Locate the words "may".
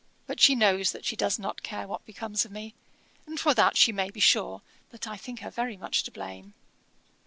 3.91-4.09